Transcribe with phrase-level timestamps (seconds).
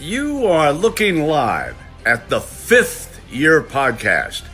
[0.00, 4.44] You are looking live at the fifth year podcast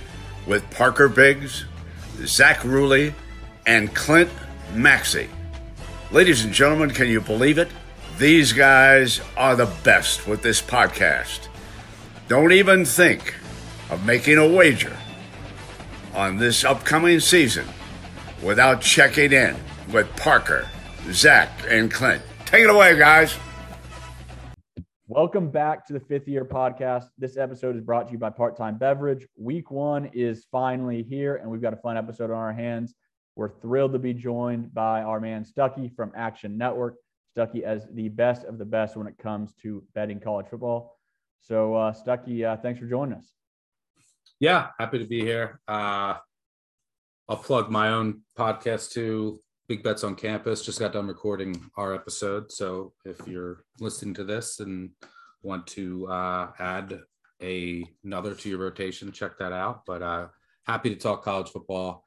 [0.46, 1.66] with Parker Biggs,
[2.24, 3.12] Zach Ruley,
[3.66, 4.30] and Clint
[4.72, 5.28] Maxey.
[6.10, 7.68] Ladies and gentlemen, can you believe it?
[8.16, 11.48] These guys are the best with this podcast.
[12.26, 13.34] Don't even think
[13.90, 14.96] of making a wager
[16.14, 17.66] on this upcoming season
[18.42, 19.56] without checking in
[19.92, 20.66] with Parker,
[21.10, 22.22] Zach, and Clint.
[22.46, 23.34] Take it away, guys.
[25.06, 27.08] Welcome back to the fifth year podcast.
[27.18, 29.26] This episode is brought to you by Part Time Beverage.
[29.36, 32.94] Week one is finally here, and we've got a fun episode on our hands.
[33.36, 36.94] We're thrilled to be joined by our man Stuckey from Action Network.
[37.36, 40.98] Stuckey as the best of the best when it comes to betting college football.
[41.42, 43.30] So, uh, Stuckey, uh, thanks for joining us.
[44.40, 45.60] Yeah, happy to be here.
[45.68, 46.14] Uh,
[47.28, 49.38] I'll plug my own podcast too.
[49.66, 50.62] Big Bets on Campus.
[50.62, 52.52] Just got done recording our episode.
[52.52, 54.90] So if you're listening to this and
[55.42, 57.00] want to uh, add
[57.42, 59.82] a, another to your rotation, check that out.
[59.86, 60.28] But uh,
[60.66, 62.06] happy to talk college football.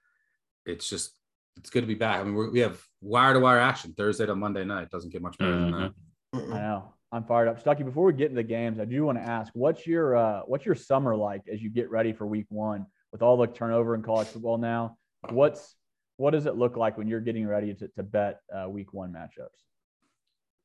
[0.65, 1.11] It's just
[1.57, 2.19] it's good to be back.
[2.19, 4.89] I mean, we have wire to wire action Thursday to Monday night.
[4.91, 5.71] Doesn't get much better mm-hmm.
[5.71, 5.93] than
[6.33, 6.55] that.
[6.55, 6.93] I know.
[7.11, 7.63] I'm fired up.
[7.63, 10.41] Stuckey, before we get into the games, I do want to ask, what's your uh,
[10.41, 13.95] what's your summer like as you get ready for Week One with all the turnover
[13.95, 14.97] in college football now?
[15.29, 15.75] What's
[16.17, 19.13] what does it look like when you're getting ready to, to bet uh, week one
[19.13, 19.63] matchups?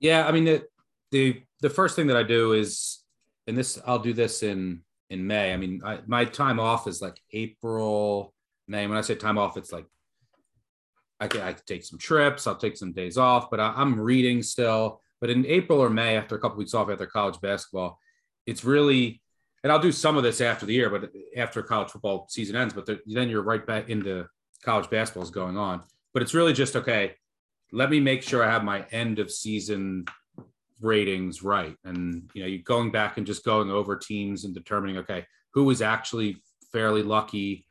[0.00, 0.64] Yeah, I mean the,
[1.12, 3.04] the the first thing that I do is,
[3.46, 4.80] and this I'll do this in
[5.10, 5.52] in May.
[5.52, 8.34] I mean, I, my time off is like April,
[8.66, 8.86] May.
[8.86, 9.86] When I say time off, it's like
[11.20, 12.46] I can I can take some trips.
[12.46, 15.00] I'll take some days off, but I, I'm reading still.
[15.20, 17.98] But in April or May, after a couple weeks off after college basketball,
[18.46, 19.22] it's really
[19.62, 22.74] and I'll do some of this after the year, but after college football season ends.
[22.74, 24.26] But then you're right back into
[24.62, 25.82] college basketball is going on.
[26.12, 27.14] But it's really just okay.
[27.72, 30.06] Let me make sure I have my end of season
[30.80, 34.98] ratings right, and you know, you going back and just going over teams and determining
[34.98, 37.66] okay, who was actually fairly lucky.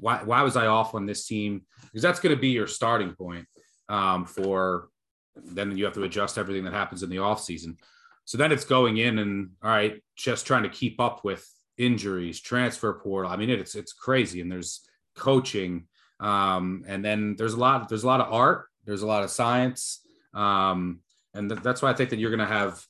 [0.00, 1.62] Why, why was I off on this team?
[1.82, 3.46] Because that's going to be your starting point
[3.88, 4.88] um, for.
[5.34, 7.78] Then you have to adjust everything that happens in the off season.
[8.24, 11.46] So then it's going in and all right, just trying to keep up with
[11.78, 13.30] injuries, transfer portal.
[13.30, 14.80] I mean, it's it's crazy, and there's
[15.16, 15.86] coaching
[16.22, 19.30] um, and then there's a lot, there's a lot of art, there's a lot of
[19.30, 20.00] science.
[20.32, 21.00] Um,
[21.34, 22.80] and th- that's why I think that you're going to have,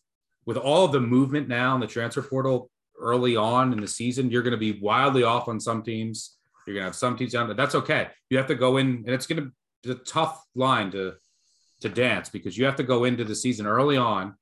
[0.45, 4.43] with all the movement now in the transfer portal early on in the season, you're
[4.43, 6.37] going to be wildly off on some teams.
[6.67, 8.09] You're going to have some teams down, but that's okay.
[8.29, 9.51] You have to go in, and it's going to
[9.83, 11.15] be a tough line to
[11.81, 14.35] to dance because you have to go into the season early on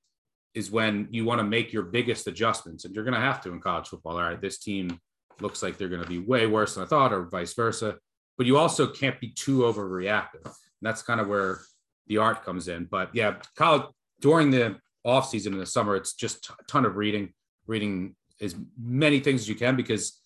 [0.52, 3.50] is when you want to make your biggest adjustments and you're going to have to
[3.50, 5.00] in college football all right this team
[5.40, 7.96] looks like they're going to be way worse than i thought or vice versa
[8.40, 10.42] but you also can't be too overreactive.
[10.46, 11.60] And that's kind of where
[12.06, 12.86] the art comes in.
[12.86, 13.82] But yeah, college
[14.22, 17.34] during the off season in the summer, it's just a ton of reading,
[17.66, 20.18] reading as many things as you can because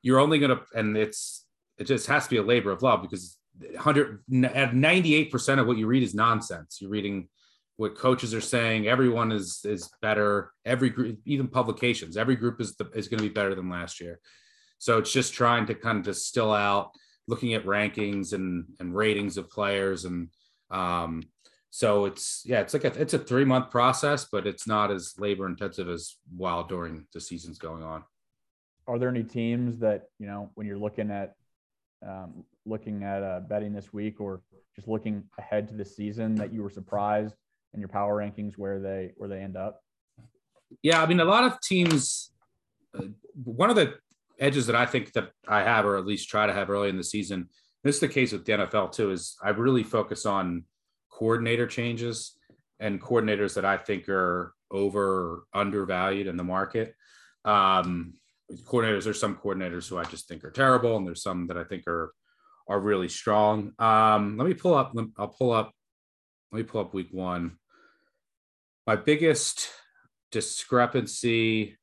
[0.00, 1.44] you're only going to, and it's,
[1.76, 5.76] it just has to be a labor of love because 100 at 98% of what
[5.76, 6.78] you read is nonsense.
[6.80, 7.28] You're reading
[7.76, 8.88] what coaches are saying.
[8.88, 10.50] Everyone is, is better.
[10.64, 14.00] Every group, even publications, every group is, the, is going to be better than last
[14.00, 14.18] year.
[14.78, 16.92] So it's just trying to kind of distill out
[17.28, 20.28] looking at rankings and and ratings of players and
[20.70, 21.22] um,
[21.70, 25.14] so it's yeah it's like a, it's a three month process but it's not as
[25.18, 28.02] labor intensive as while during the season's going on.
[28.86, 31.34] Are there any teams that you know when you're looking at
[32.06, 34.40] um, looking at uh, betting this week or
[34.74, 37.34] just looking ahead to the season that you were surprised
[37.74, 39.82] in your power rankings where they where they end up?
[40.82, 42.30] Yeah i mean a lot of teams
[42.98, 43.04] uh,
[43.44, 43.94] one of the
[44.38, 46.96] edges that I think that I have, or at least try to have early in
[46.96, 47.48] the season.
[47.84, 49.10] This is the case with the NFL too.
[49.10, 50.64] Is I really focus on
[51.10, 52.36] coordinator changes
[52.80, 56.94] and coordinators that I think are over undervalued in the market.
[57.44, 58.14] Um,
[58.64, 61.64] coordinators, there's some coordinators who I just think are terrible, and there's some that I
[61.64, 62.12] think are
[62.68, 63.72] are really strong.
[63.78, 64.92] Um, let me pull up.
[65.16, 65.72] I'll pull up.
[66.52, 67.58] Let me pull up week one.
[68.86, 69.68] My biggest
[70.30, 71.77] discrepancy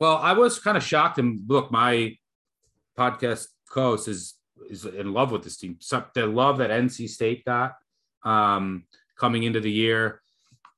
[0.00, 1.18] Well, I was kind of shocked.
[1.18, 2.16] And look, my
[2.96, 4.34] podcast co-host is
[4.68, 5.76] is in love with this team.
[5.80, 7.74] So the love that NC State got
[8.24, 8.84] um,
[9.18, 10.20] coming into the year.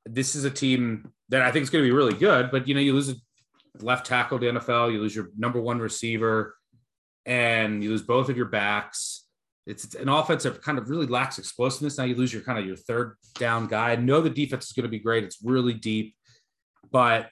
[0.05, 2.51] This is a team that I think is going to be really good.
[2.51, 3.15] But you know, you lose a
[3.81, 6.55] left tackle to NFL, you lose your number one receiver,
[7.25, 9.25] and you lose both of your backs.
[9.67, 11.97] It's, it's an offense that kind of really lacks explosiveness.
[11.97, 13.91] Now you lose your kind of your third down guy.
[13.91, 15.23] I know the defense is going to be great.
[15.23, 16.15] It's really deep,
[16.91, 17.29] but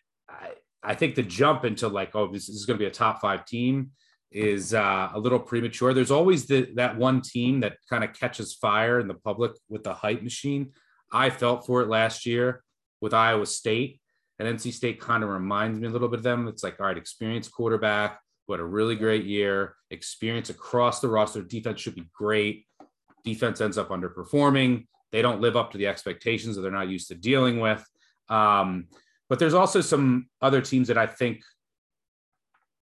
[0.84, 3.46] I think the jump into like, oh, this, is going to be a top five
[3.46, 3.92] team
[4.31, 5.94] is uh, a little premature.
[5.94, 9.84] There's always the, that one team that kind of catches fire in the public with
[9.84, 10.72] the hype machine.
[11.12, 12.64] I felt for it last year
[13.02, 14.00] with Iowa State.
[14.38, 16.48] And NC State kind of reminds me a little bit of them.
[16.48, 21.10] It's like, all right, experienced quarterback who had a really great year, experience across the
[21.10, 21.42] roster.
[21.42, 22.66] Defense should be great.
[23.26, 24.88] Defense ends up underperforming.
[25.12, 27.86] They don't live up to the expectations that they're not used to dealing with.
[28.30, 28.88] Um,
[29.30, 31.42] but there's also some other teams that I think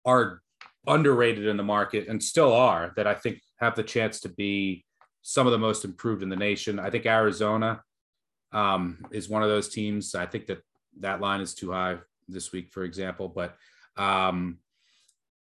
[0.04, 0.40] are
[0.86, 4.84] underrated in the market and still are that I think have the chance to be
[5.22, 6.78] some of the most improved in the nation.
[6.78, 7.82] I think Arizona
[8.52, 10.14] um, is one of those teams.
[10.14, 10.58] I think that
[11.00, 11.98] that line is too high
[12.28, 13.28] this week, for example.
[13.28, 13.56] But
[13.96, 14.58] um,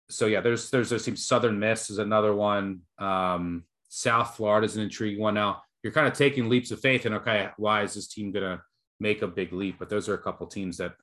[0.09, 1.27] so yeah, there's there's those teams.
[1.27, 2.83] Southern Miss is another one.
[2.99, 5.35] Um, South Florida is an intriguing one.
[5.35, 8.63] Now you're kind of taking leaps of faith, and okay, why is this team gonna
[9.03, 9.77] make a big leap?
[9.79, 10.95] But those are a couple teams that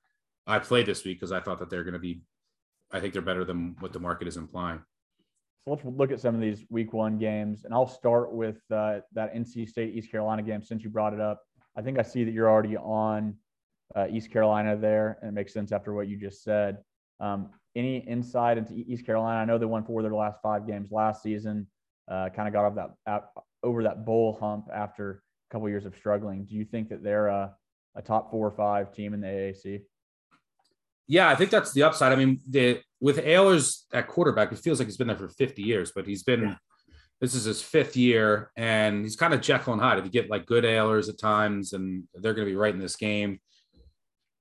[0.47, 2.21] I played this week because I thought that they're going to be
[2.91, 4.81] I think they're better than what the market is implying.
[5.63, 7.65] So let's look at some of these week one games.
[7.65, 11.19] And I'll start with uh, that NC State East Carolina game since you brought it
[11.19, 11.41] up.
[11.75, 13.35] I think I see that you're already on
[13.95, 16.77] uh, East Carolina there, and it makes sense after what you just said.
[17.19, 19.39] Um, any insight into East Carolina?
[19.39, 21.67] I know they won four of their last five games last season.
[22.09, 23.25] Uh, kind of got off that out,
[23.61, 26.45] over that bowl hump after a couple years of struggling.
[26.45, 27.53] Do you think that they're a,
[27.99, 29.81] a top four or five team in the AAC?
[31.07, 32.11] Yeah, I think that's the upside.
[32.11, 35.61] I mean, the, with Ahlers at quarterback, it feels like he's been there for 50
[35.61, 36.55] years, but he's been, yeah.
[37.19, 39.99] this is his fifth year, and he's kind of Jekyll and Hyde.
[39.99, 42.79] If you get like good Ahlers at times, and they're going to be right in
[42.79, 43.39] this game.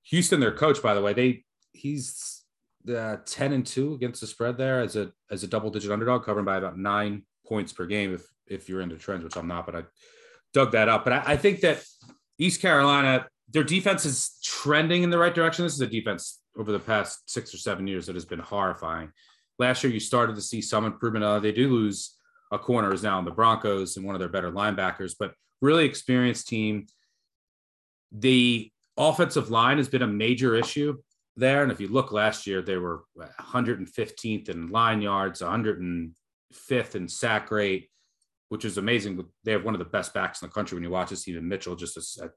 [0.04, 2.44] Houston, their coach, by the way, they he's
[2.88, 6.24] uh, 10 and 2 against the spread there as a as a double digit underdog,
[6.24, 9.66] covering by about nine points per game if if you're into trends, which I'm not,
[9.66, 9.82] but I
[10.54, 11.04] dug that up.
[11.04, 11.82] But I, I think that
[12.38, 15.64] East Carolina, their defense is trending in the right direction.
[15.64, 19.10] This is a defense over the past six or seven years that has been horrifying.
[19.58, 21.24] Last year, you started to see some improvement.
[21.24, 22.14] Uh, they do lose
[22.50, 25.84] a corner is now in the Broncos and one of their better linebackers, but really
[25.84, 26.86] experienced team.
[28.12, 30.96] The offensive line has been a major issue
[31.36, 31.62] there.
[31.62, 37.50] And if you look last year, they were 115th in line yards, 105th in sack
[37.50, 37.90] rate,
[38.48, 39.22] which is amazing.
[39.44, 41.24] They have one of the best backs in the country when you watch this.
[41.24, 42.30] Keaton Mitchell, just a, a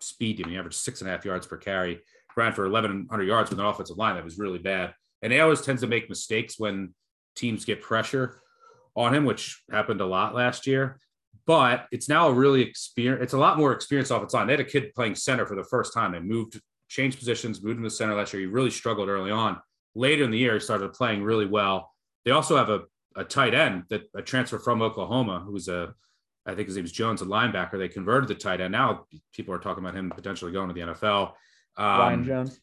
[0.00, 2.00] speed, I mean, average six and a half yards per carry
[2.36, 4.94] ran for 1,100 yards with an offensive line that was really bad.
[5.22, 6.94] And he always tends to make mistakes when
[7.36, 8.40] teams get pressure
[8.96, 10.98] on him, which happened a lot last year.
[11.46, 13.22] But it's now a really experience.
[13.22, 14.46] It's a lot more experienced offensive line.
[14.46, 16.12] They had a kid playing center for the first time.
[16.12, 18.40] They moved, changed positions, moved him to center last year.
[18.40, 19.60] He really struggled early on.
[19.94, 21.92] Later in the year, he started playing really well.
[22.24, 22.82] They also have a,
[23.14, 25.94] a tight end that a transfer from Oklahoma, who was a,
[26.46, 27.78] I think his name is Jones, a linebacker.
[27.78, 28.72] They converted the tight end.
[28.72, 31.32] Now people are talking about him potentially going to the NFL.
[31.76, 32.60] Um, Ryan Jones.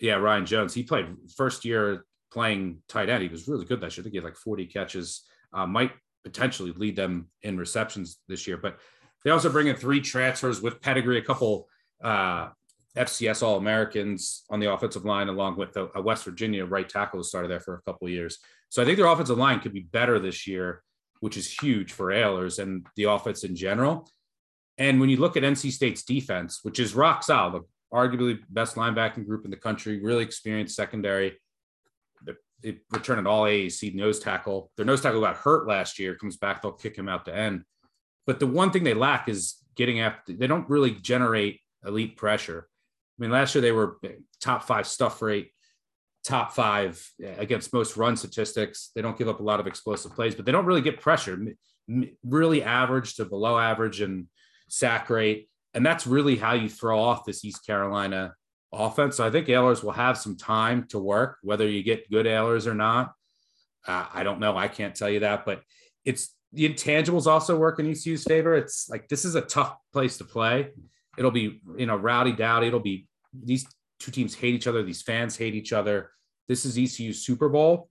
[0.00, 0.74] Yeah, Ryan Jones.
[0.74, 3.22] He played first year playing tight end.
[3.22, 4.02] He was really good that year.
[4.02, 5.22] I think he had like 40 catches.
[5.52, 5.92] Uh, might
[6.24, 8.56] potentially lead them in receptions this year.
[8.56, 8.78] But
[9.24, 11.68] they also bring in three transfers with pedigree, a couple
[12.02, 12.48] uh,
[12.96, 17.18] FCS All Americans on the offensive line, along with a, a West Virginia right tackle
[17.18, 18.38] who started there for a couple of years.
[18.68, 20.82] So I think their offensive line could be better this year,
[21.20, 24.08] which is huge for Ahlers and the offense in general.
[24.78, 27.62] And when you look at NC State's defense, which is rock solid,
[27.92, 31.38] arguably best linebacking group in the country, really experienced secondary.
[32.60, 34.70] They return an all AAC nose tackle.
[34.76, 37.62] Their nose tackle got hurt last year, comes back, they'll kick him out to end.
[38.26, 42.66] But the one thing they lack is getting after, they don't really generate elite pressure.
[43.18, 43.98] I mean, last year they were
[44.40, 45.52] top five stuff rate,
[46.24, 47.06] top five
[47.38, 48.90] against most run statistics.
[48.94, 51.38] They don't give up a lot of explosive plays, but they don't really get pressure,
[52.24, 54.26] really average to below average and
[54.68, 55.48] sack rate.
[55.74, 58.34] And that's really how you throw off this East Carolina
[58.72, 59.16] offense.
[59.16, 62.66] So I think Ahlers will have some time to work, whether you get good Ahlers
[62.66, 63.12] or not.
[63.86, 64.56] Uh, I don't know.
[64.56, 65.60] I can't tell you that, but
[66.04, 68.54] it's the intangibles also work in ECU's favor.
[68.54, 70.70] It's like this is a tough place to play.
[71.18, 72.68] It'll be, you know, rowdy dowdy.
[72.68, 73.66] It'll be these
[74.00, 74.82] two teams hate each other.
[74.82, 76.10] These fans hate each other.
[76.48, 77.88] This is ECU's Super Bowl.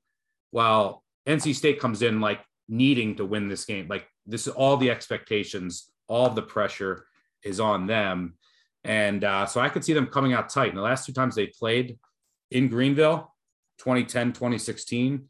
[0.51, 4.77] While NC State comes in like needing to win this game, like this is all
[4.77, 7.05] the expectations, all the pressure
[7.43, 8.35] is on them.
[8.83, 10.69] And uh, so I could see them coming out tight.
[10.69, 11.97] And the last two times they played
[12.51, 13.33] in Greenville,
[13.79, 15.25] 2010, 2016,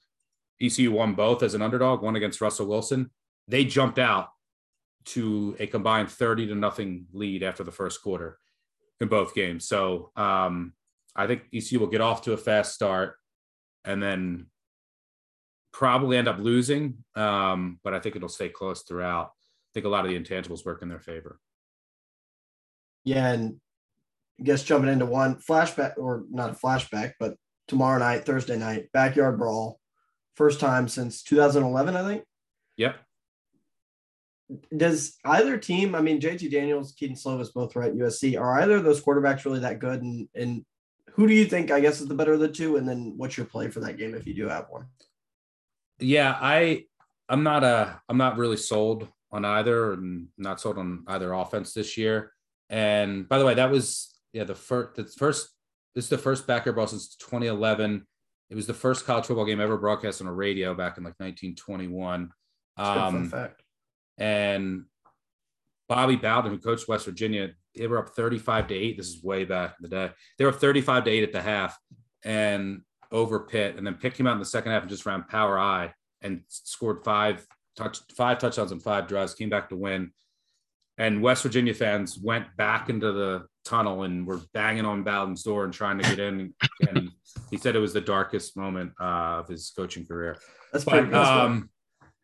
[0.61, 3.09] ECU won both as an underdog, one against Russell Wilson.
[3.47, 4.29] They jumped out
[5.05, 8.39] to a combined 30 to nothing lead after the first quarter
[9.01, 9.67] in both games.
[9.67, 10.73] So um,
[11.15, 13.15] I think ECU will get off to a fast start
[13.85, 14.47] and then
[15.71, 17.03] probably end up losing.
[17.15, 19.27] Um, but I think it'll stay close throughout.
[19.27, 21.39] I think a lot of the intangibles work in their favor.
[23.03, 23.59] Yeah, and
[24.39, 27.35] I guess jumping into one flashback or not a flashback, but
[27.67, 29.79] tomorrow night, Thursday night, backyard brawl,
[30.35, 32.23] first time since 2011, I think.
[32.77, 32.97] Yep.
[34.75, 38.77] Does either team, I mean, JT Daniels, Kedon Slovis both right at USC, are either
[38.77, 40.01] of those quarterbacks really that good?
[40.01, 40.65] And, and
[41.11, 42.77] who do you think, I guess, is the better of the two?
[42.77, 44.87] And then what's your play for that game if you do have one?
[45.99, 46.85] Yeah, I
[47.29, 51.73] I'm not a I'm not really sold on either and not sold on either offense
[51.73, 52.33] this year.
[52.69, 55.49] And by the way, that was yeah, the first the first
[55.95, 58.05] this is the first backyard brawl since 2011.
[58.49, 61.13] It was the first college football game ever broadcast on a radio back in like
[61.19, 62.31] 1921.
[62.77, 63.63] Um, fact.
[64.17, 64.85] And
[65.89, 68.97] Bobby Bowden, who coached West Virginia, they were up 35 to 8.
[68.97, 70.11] This is way back in the day.
[70.37, 71.77] They were up 35 to 8 at the half
[72.23, 75.23] and over Pitt, and then Pitt came out in the second half and just ran
[75.23, 80.11] power I and scored five touch five touchdowns and five drives, came back to win.
[80.97, 85.63] And West Virginia fans went back into the tunnel and were banging on Bowden's door
[85.63, 86.53] and trying to get in.
[86.87, 87.09] and
[87.49, 90.37] he said it was the darkest moment uh, of his coaching career.
[90.71, 91.69] That's but, pretty um,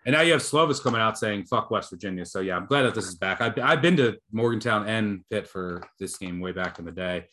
[0.06, 2.84] and now you have Slovis coming out saying "fuck West Virginia." So yeah, I'm glad
[2.84, 3.42] that this is back.
[3.42, 7.26] I've, I've been to Morgantown and Pitt for this game way back in the day.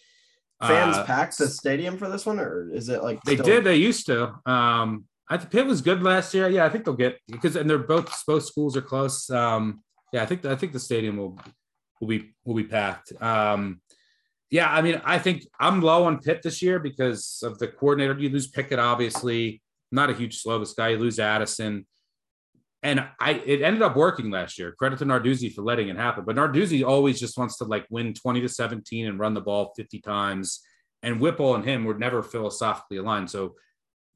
[0.60, 3.64] Fans uh, packed the stadium for this one, or is it like they still- did?
[3.64, 4.34] They used to.
[4.46, 6.48] Um, I think Pitt was good last year.
[6.48, 9.28] Yeah, I think they'll get because and they're both both schools are close.
[9.30, 9.82] Um,
[10.12, 11.38] yeah, I think I think the stadium will
[12.00, 13.12] will be will be packed.
[13.20, 13.80] Um,
[14.50, 18.16] yeah, I mean, I think I'm low on Pitt this year because of the coordinator.
[18.18, 19.60] You lose Pickett, obviously.
[19.90, 20.90] not a huge Slovis guy.
[20.90, 21.84] You lose Addison,
[22.82, 24.72] and I it ended up working last year.
[24.72, 26.24] Credit to Narduzzi for letting it happen.
[26.24, 29.72] But Narduzzi always just wants to like win 20 to 17 and run the ball
[29.76, 30.60] 50 times.
[31.02, 33.30] And Whipple and him were never philosophically aligned.
[33.30, 33.54] So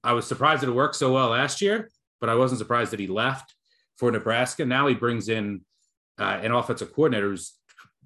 [0.03, 1.91] I was surprised that it worked so well last year,
[2.21, 3.55] but I wasn't surprised that he left
[3.97, 4.65] for Nebraska.
[4.65, 5.63] Now he brings in
[6.19, 7.55] uh, an offensive coordinator who's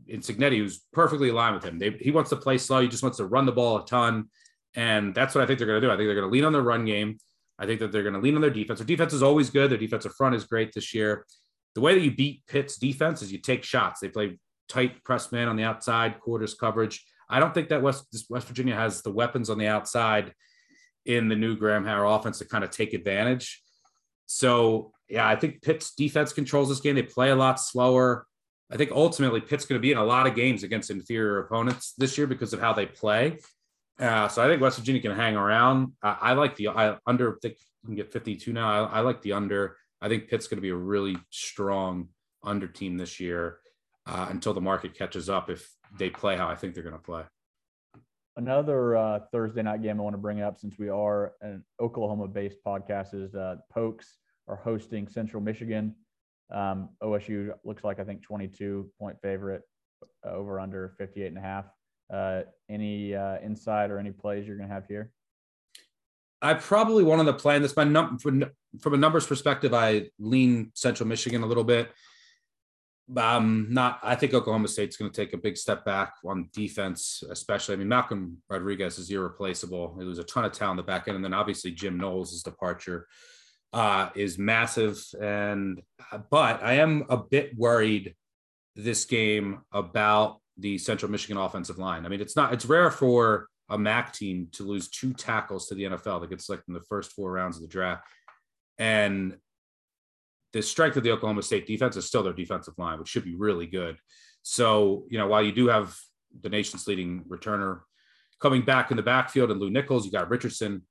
[0.07, 1.79] in Cignetti, who's perfectly aligned with him.
[1.79, 2.81] They, he wants to play slow.
[2.81, 4.29] He just wants to run the ball a ton.
[4.75, 5.93] And that's what I think they're going to do.
[5.93, 7.19] I think they're going to lean on the run game.
[7.59, 8.81] I think that they're going to lean on their defense.
[8.81, 9.71] Their defense is always good.
[9.71, 11.25] Their defensive front is great this year.
[11.75, 14.01] The way that you beat Pitt's defense is you take shots.
[14.01, 17.05] They play tight press man on the outside, quarters coverage.
[17.29, 20.33] I don't think that West West Virginia has the weapons on the outside
[21.07, 23.63] in the new Graham Harrell offense to kind of take advantage.
[24.27, 26.95] So yeah, I think Pitt's defense controls this game.
[26.97, 28.27] They play a lot slower.
[28.71, 31.95] I think ultimately Pitt's going to be in a lot of games against inferior opponents
[31.99, 33.39] this year because of how they play.
[33.99, 35.93] Uh, so I think West Virginia can hang around.
[36.03, 37.39] I, I like the I under.
[37.43, 38.87] They can get 52 now.
[38.87, 39.77] I, I, like the under.
[40.01, 42.09] I think Pitt's going to be a really strong
[42.43, 43.59] under team this year
[44.07, 45.49] uh, until the market catches up.
[45.49, 47.23] If they play how I think they're going to play.
[48.37, 52.27] Another uh, Thursday night game I want to bring up since we are an Oklahoma
[52.27, 54.17] based podcast is uh, Pokes
[54.49, 55.95] are hosting Central Michigan.
[56.53, 59.63] Um, OSU looks like I think 22 point favorite
[60.27, 61.67] uh, over under 58 and a half.
[62.13, 65.11] Uh, any uh, insight or any plays you're going to have here?
[66.43, 67.75] I probably wanted to play in this.
[67.77, 68.45] My num- from,
[68.81, 71.91] from a numbers perspective, I lean Central Michigan a little bit
[73.17, 77.23] um not i think oklahoma state's going to take a big step back on defense
[77.31, 80.91] especially i mean malcolm rodriguez is irreplaceable It was a ton of talent in the
[80.91, 83.07] back end and then obviously jim knowles' departure
[83.75, 85.83] uh is massive and
[86.31, 88.15] but i am a bit worried
[88.75, 93.49] this game about the central michigan offensive line i mean it's not it's rare for
[93.71, 96.83] a mac team to lose two tackles to the nfl that gets selected in the
[96.89, 98.05] first four rounds of the draft
[98.79, 99.37] and
[100.55, 103.35] the strength of the Oklahoma State defense is still their defensive line, which should be
[103.35, 103.99] really good.
[104.43, 105.99] So, you know, while you do have
[106.41, 107.81] the nation's leading returner
[108.41, 110.83] coming back in the backfield and Lew Nichols, you got Richardson,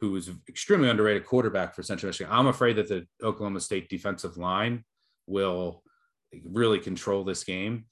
[0.00, 2.32] who is extremely underrated quarterback for Central Michigan.
[2.32, 4.84] I'm afraid that the Oklahoma State defensive line
[5.26, 5.82] will
[6.44, 7.86] really control this game.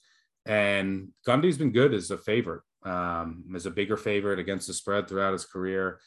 [0.46, 5.08] And Gundy's been good as a favorite, um, as a bigger favorite against the spread
[5.08, 5.98] throughout his career.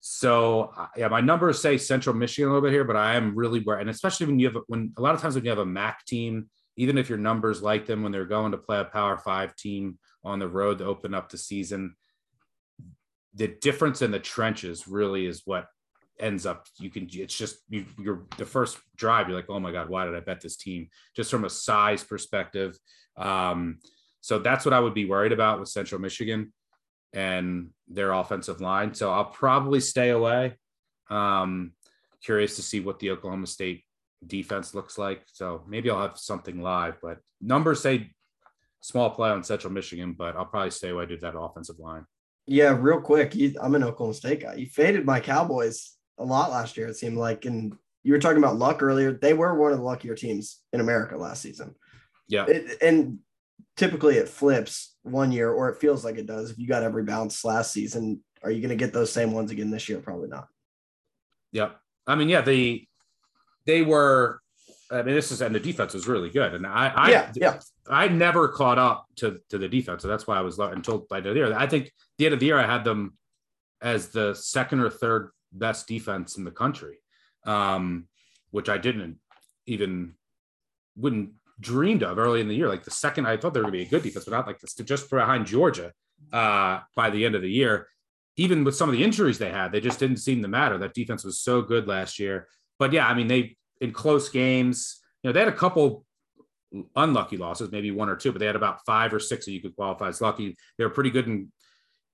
[0.00, 3.64] So yeah, my numbers say Central Michigan a little bit here, but I am really
[3.66, 6.04] and especially when you have when a lot of times when you have a MAC
[6.06, 9.54] team, even if your numbers like them when they're going to play a Power Five
[9.56, 11.94] team on the road to open up the season,
[13.34, 15.66] the difference in the trenches really is what
[16.18, 16.66] ends up.
[16.78, 19.28] You can it's just you, you're the first drive.
[19.28, 20.88] You're like, oh my god, why did I bet this team?
[21.16, 22.76] Just from a size perspective.
[23.16, 23.78] Um,
[24.20, 26.52] so that's what I would be worried about with Central Michigan
[27.12, 28.94] and their offensive line.
[28.94, 30.56] So I'll probably stay away.
[31.10, 31.72] Um,
[32.24, 33.84] curious to see what the Oklahoma State
[34.26, 35.24] defense looks like.
[35.32, 38.10] So maybe I'll have something live, but numbers say
[38.80, 42.06] small play on Central Michigan, but I'll probably stay away to that offensive line.
[42.46, 43.36] Yeah, real quick.
[43.60, 44.54] I'm an Oklahoma State guy.
[44.54, 47.44] You faded my Cowboys a lot last year, it seemed like.
[47.44, 49.12] And you were talking about luck earlier.
[49.12, 51.74] They were one of the luckier teams in America last season.
[52.28, 52.46] Yeah.
[52.46, 53.18] It, and
[53.76, 56.50] typically it flips one year, or it feels like it does.
[56.50, 59.50] If you got every bounce last season, are you going to get those same ones
[59.50, 59.98] again this year?
[59.98, 60.48] Probably not.
[61.52, 61.76] Yep.
[62.06, 62.88] I mean, yeah, they
[63.66, 64.40] they were
[64.92, 67.60] I mean, this is and the defense was really good, and I, I yeah, yeah.
[67.88, 71.20] I never caught up to to the defense, so that's why I was until by
[71.20, 71.54] the year.
[71.54, 73.16] I think the end of the year I had them
[73.80, 76.98] as the second or third best defense in the country,
[77.46, 78.06] um,
[78.50, 79.18] which I didn't
[79.66, 80.14] even
[80.96, 81.30] wouldn't
[81.60, 82.68] dreamed of early in the year.
[82.68, 84.46] Like the second, I thought they were going to be a good defense, but not
[84.46, 85.92] like this, just behind Georgia
[86.32, 87.88] uh, by the end of the year.
[88.36, 90.78] Even with some of the injuries they had, they just didn't seem to matter.
[90.78, 92.48] That defense was so good last year.
[92.78, 96.06] But yeah, I mean, they in close games, you know, they had a couple
[96.96, 99.60] unlucky losses, maybe one or two, but they had about five or six that you
[99.60, 100.56] could qualify as lucky.
[100.78, 101.52] They were pretty good in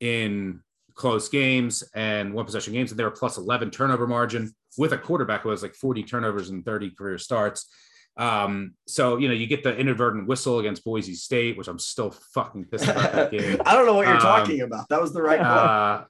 [0.01, 0.61] in
[0.99, 4.99] close games and one possession games, and they were plus 11 turnover margin with a
[4.99, 7.71] quarterback who has like 40 turnovers and 30 career starts.
[8.17, 12.11] Um, so you know, you get the inadvertent whistle against Boise State, which I'm still
[12.35, 13.63] fucking pissed about that game.
[13.65, 14.89] I don't know what you're um, talking about.
[14.89, 16.05] That was the right uh,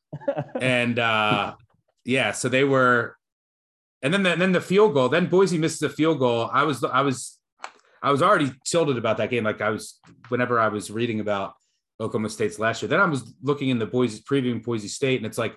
[0.60, 1.54] and uh,
[2.06, 3.14] yeah, so they were,
[4.00, 5.10] and then the, and then the field goal.
[5.10, 6.48] Then Boise misses the field goal.
[6.50, 7.38] I was I was
[8.02, 9.44] I was already tilted about that game.
[9.44, 11.52] Like I was whenever I was reading about
[12.00, 12.88] Oklahoma State's last year.
[12.88, 15.56] Then I was looking in the Boise previewing Boise State, and it's like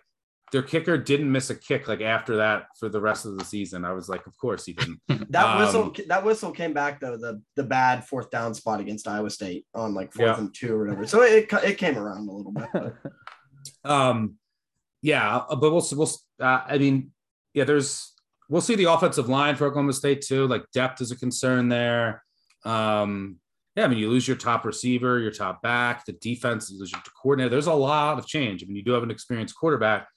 [0.52, 3.86] their kicker didn't miss a kick like after that for the rest of the season.
[3.86, 5.00] I was like, of course he didn't.
[5.32, 9.08] that um, whistle that whistle came back though the the bad fourth down spot against
[9.08, 10.40] Iowa State on like fourth yeah.
[10.40, 11.08] and two or whatever.
[11.08, 12.70] So it it came around a little bit.
[12.74, 12.96] But.
[13.90, 14.36] um,
[15.02, 16.12] yeah, uh, but we'll we'll.
[16.40, 17.12] Uh, I mean,
[17.54, 18.14] yeah, there's
[18.50, 20.48] we'll see the offensive line for Oklahoma State too.
[20.48, 22.24] Like depth is a concern there.
[22.66, 23.38] Um,
[23.82, 26.92] yeah, I mean, you lose your top receiver, your top back, the defense, you lose
[26.92, 27.50] your coordinator.
[27.50, 28.64] There's a lot of change.
[28.64, 30.08] I mean, you do have an experienced quarterback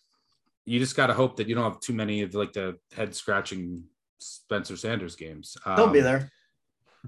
[0.65, 3.15] you just got to hope that you don't have too many of like the head
[3.15, 3.85] scratching
[4.19, 5.57] Spencer Sanders games.
[5.65, 6.31] Um, They'll be there.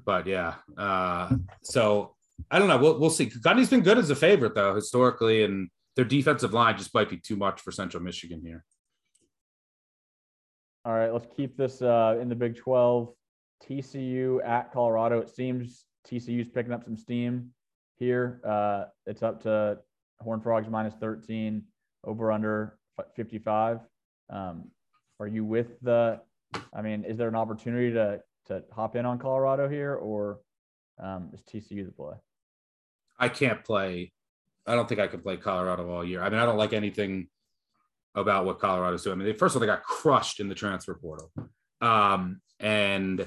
[0.04, 2.14] But yeah, uh, so
[2.50, 2.76] I don't know.
[2.76, 3.26] We'll we'll see.
[3.26, 7.16] Gundy's been good as a favorite though historically, and their defensive line just might be
[7.16, 8.62] too much for Central Michigan here.
[10.84, 13.12] All right, let's keep this uh, in the Big 12.
[13.66, 15.18] TCU at Colorado.
[15.18, 17.50] It seems TCU's picking up some steam
[17.96, 18.40] here.
[18.44, 19.78] Uh, it's up to
[20.20, 21.62] Horn Frogs minus 13,
[22.04, 22.78] over under
[23.14, 23.80] 55.
[24.30, 24.70] Um,
[25.20, 26.20] are you with the?
[26.74, 30.40] I mean, is there an opportunity to to hop in on Colorado here, or
[31.02, 32.14] um, is TCU the play?
[33.18, 34.12] I can't play.
[34.66, 36.22] I don't think I can play Colorado all year.
[36.22, 37.28] I mean, I don't like anything
[38.14, 39.14] about what Colorado's doing.
[39.14, 41.30] I mean, they, first of all, they got crushed in the transfer portal,
[41.80, 43.26] um, and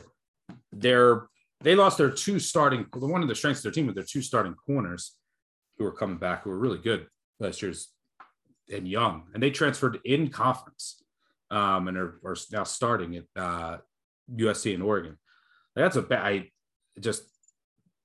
[0.72, 1.28] they're
[1.62, 2.86] they lost their two starting.
[2.94, 5.16] One of the strengths of their team with their two starting corners,
[5.78, 7.08] who were coming back, who were really good
[7.40, 7.90] last year's
[8.72, 11.04] and young, and they transferred in conference,
[11.50, 13.78] um, and are, are now starting at uh,
[14.36, 15.18] USC in Oregon.
[15.76, 16.52] That's a bad, I
[17.00, 17.24] just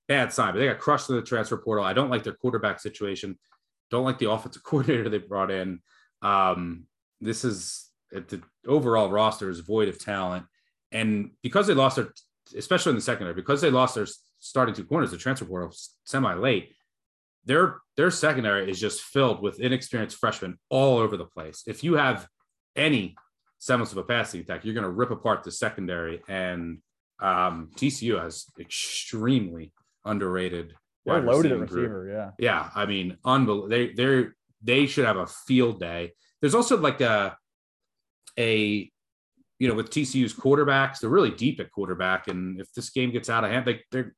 [0.07, 0.53] bad sign.
[0.53, 1.83] But they got crushed in the transfer portal.
[1.83, 3.37] I don't like their quarterback situation.
[3.91, 5.79] Don't like the offensive coordinator they brought in.
[6.21, 6.85] Um,
[7.21, 10.45] this is the overall roster is void of talent,
[10.91, 12.09] and because they lost their,
[12.57, 14.07] especially in the secondary, because they lost their
[14.39, 16.73] starting two corners, the transfer portal semi late
[17.45, 21.63] their their secondary is just filled with inexperienced freshmen all over the place.
[21.67, 22.27] If you have
[22.75, 23.15] any
[23.59, 26.21] semblance of a passing attack, you're going to rip apart the secondary.
[26.27, 26.79] And
[27.19, 29.71] um, TCU has extremely
[30.03, 30.73] underrated.
[31.05, 32.31] They're loaded at receiver, yeah.
[32.39, 33.69] Yeah, I mean, unbelievable.
[33.69, 34.25] They they
[34.63, 36.13] they should have a field day.
[36.41, 37.37] There's also like a
[38.37, 38.91] a
[39.59, 43.29] you know with TCU's quarterbacks, they're really deep at quarterback, and if this game gets
[43.29, 44.15] out of hand, they they're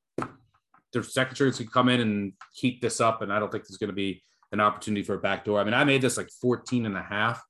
[0.93, 3.21] their secretaries can come in and keep this up.
[3.21, 5.59] And I don't think there's going to be an opportunity for a backdoor.
[5.59, 7.43] I mean, I made this like 14 and a half.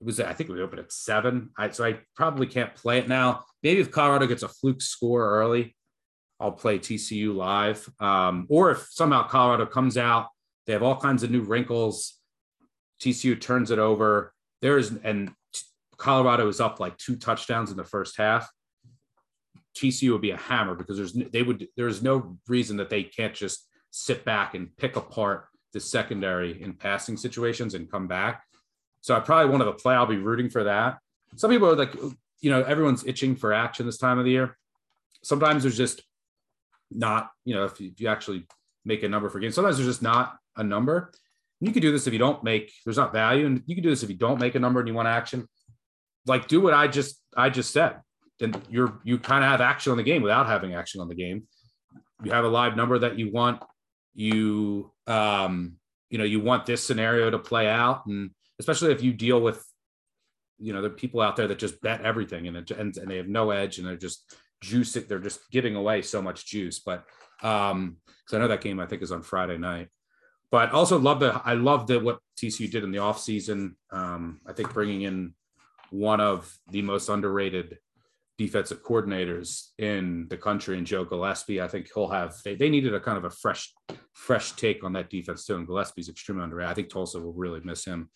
[0.00, 1.50] It was, I think we opened at seven.
[1.56, 3.44] I, so I probably can't play it now.
[3.62, 5.76] Maybe if Colorado gets a fluke score early,
[6.40, 7.88] I'll play TCU live.
[8.00, 10.28] Um, or if somehow Colorado comes out,
[10.66, 12.18] they have all kinds of new wrinkles.
[13.00, 14.32] TCU turns it over.
[14.60, 15.32] There's, and
[16.02, 18.50] Colorado is up like two touchdowns in the first half.
[19.76, 23.34] TCU would be a hammer because there's they would there's no reason that they can't
[23.34, 28.42] just sit back and pick apart the secondary in passing situations and come back.
[29.00, 30.98] So I probably of the play I'll be rooting for that.
[31.36, 31.94] Some people are like,
[32.40, 34.58] you know, everyone's itching for action this time of the year.
[35.22, 36.02] Sometimes there's just
[36.90, 38.48] not, you know, if you, if you actually
[38.84, 41.12] make a number for games, sometimes there's just not a number.
[41.60, 43.84] And you can do this if you don't make there's not value, and you can
[43.84, 45.46] do this if you don't make a number and you want action.
[46.26, 47.96] Like do what I just I just said
[48.42, 51.14] then you're you kind of have action on the game without having action on the
[51.14, 51.46] game.
[52.24, 53.62] You have a live number that you want.
[54.14, 55.76] You um,
[56.10, 59.64] you know you want this scenario to play out, and especially if you deal with
[60.58, 63.16] you know the people out there that just bet everything and, it, and and they
[63.16, 67.04] have no edge and they're just juicing they're just giving away so much juice but
[67.42, 69.88] um because i know that game i think is on friday night
[70.52, 74.52] but also love the i love the what tcu did in the offseason um i
[74.52, 75.34] think bringing in
[75.92, 77.78] one of the most underrated
[78.38, 80.78] defensive coordinators in the country.
[80.78, 82.34] And Joe Gillespie, I think he'll have.
[82.44, 83.72] They, they needed a kind of a fresh,
[84.12, 85.56] fresh take on that defense too.
[85.56, 86.70] And Gillespie's extremely underrated.
[86.70, 88.08] I think Tulsa will really miss him.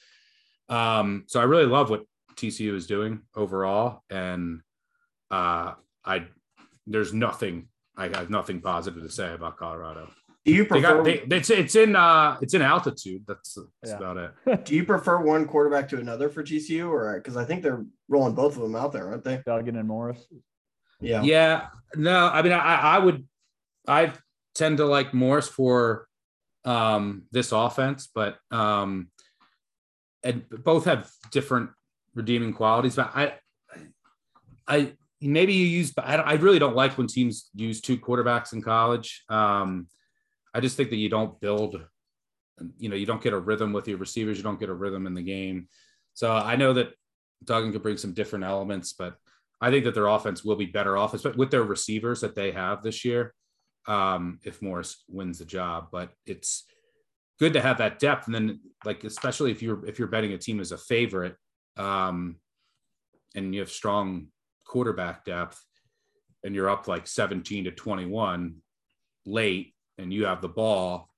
[0.69, 2.05] Um, so I really love what
[2.37, 4.61] TCU is doing overall, and
[5.31, 5.73] uh,
[6.05, 6.27] I
[6.87, 10.11] there's nothing I have nothing positive to say about Colorado.
[10.47, 13.25] Do you They got they, it's it's in uh it's in altitude.
[13.27, 13.97] That's that's Yeah.
[13.97, 14.65] about it.
[14.65, 18.37] do you prefer one quarterback to another for TCU, or because I think they're rolling
[18.37, 19.43] both of them out there, aren't they?
[19.45, 20.25] Duggan and Morris.
[21.01, 21.23] Yeah.
[21.23, 23.27] Yeah, no, I mean, I, I would,
[23.87, 24.13] I
[24.55, 26.07] tend to like Morris for
[26.65, 29.09] um, this offense, but um,
[30.23, 31.71] and both have different
[32.15, 32.95] redeeming qualities.
[32.95, 33.35] But I,
[34.69, 38.53] I maybe you use, but I, I really don't like when teams use two quarterbacks
[38.53, 39.25] in college.
[39.29, 39.89] Um,
[40.57, 41.85] I just think that you don't build,
[42.79, 45.07] you know, you don't get a rhythm with your receivers, you don't get a rhythm
[45.07, 45.69] in the game.
[46.15, 46.95] So I know that
[47.45, 49.17] Duggan could bring some different elements, but
[49.61, 52.53] I think that their offense will be better off, especially with their receivers that they
[52.53, 53.35] have this year.
[53.87, 56.65] Um, if Morris wins the job, but it's
[57.39, 60.39] good to have that depth, and then like especially if you're if you're betting a
[60.39, 61.37] team as a favorite,
[61.77, 62.37] um,
[63.35, 64.29] and you have strong
[64.65, 65.63] quarterback depth,
[66.43, 68.57] and you're up like 17 to 21
[69.25, 71.11] late, and you have the ball,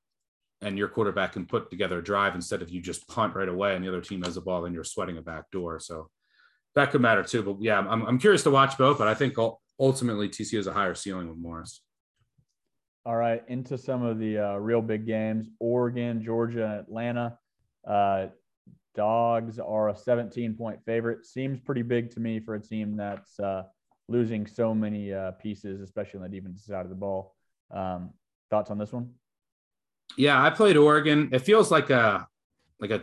[0.60, 3.74] and your quarterback can put together a drive instead of you just punt right away,
[3.74, 5.78] and the other team has the ball, and you're sweating a back door.
[5.80, 6.10] So
[6.74, 7.42] that could matter too.
[7.42, 9.34] But yeah, I'm, I'm curious to watch both, but I think
[9.78, 11.82] ultimately TCU has a higher ceiling with Morris.
[13.04, 15.48] All right, into some of the uh, real big games.
[15.60, 17.38] Oregon, Georgia, Atlanta.
[17.86, 18.26] Uh,
[18.94, 21.24] dogs are a 17 point favorite.
[21.24, 23.62] Seems pretty big to me for a team that's uh,
[24.08, 27.34] losing so many uh, pieces, especially on the defensive side of the ball.
[27.70, 28.10] Um,
[28.50, 29.14] thoughts on this one?
[30.16, 31.30] Yeah, I played Oregon.
[31.32, 32.26] It feels like a
[32.80, 33.02] like a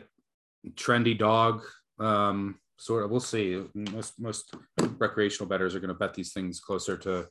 [0.71, 1.63] trendy dog.
[1.99, 3.11] Um, sort of.
[3.11, 3.63] We'll see.
[3.73, 4.53] Most most
[4.97, 7.27] recreational bettors are going to bet these things closer to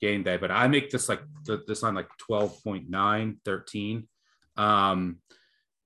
[0.00, 4.08] game day, but I make this like this line like 12.9, 13.
[4.56, 5.18] Um,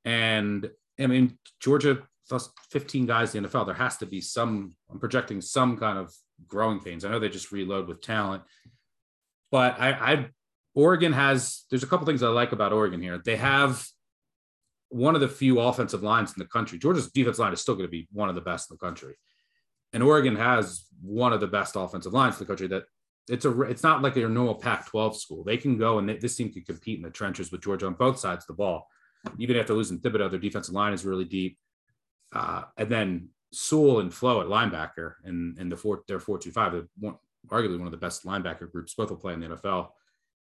[0.04, 3.66] and I mean, Georgia plus 15 guys in the NFL.
[3.66, 6.12] There has to be some, I'm projecting some kind of
[6.48, 7.04] growing pains.
[7.04, 8.42] I know they just reload with talent,
[9.50, 10.28] but I, I
[10.76, 13.20] Oregon has, there's a couple things I like about Oregon here.
[13.24, 13.84] They have
[14.90, 16.78] one of the few offensive lines in the country.
[16.78, 19.16] Georgia's defense line is still going to be one of the best in the country.
[19.94, 22.84] And Oregon has one of the best offensive lines in the country that
[23.28, 25.42] it's a it's not like your normal Pac-12 school.
[25.42, 27.94] They can go and they, this team can compete in the trenches with Georgia on
[27.94, 28.86] both sides of the ball.
[29.38, 31.58] Even after losing Thibodeaux, their defensive line is really deep.
[32.32, 36.52] Uh, and then Sewell and Flowe at linebacker and and the four their four two
[36.52, 36.72] five,
[37.48, 38.94] arguably one of the best linebacker groups.
[38.94, 39.88] Both will play in the NFL,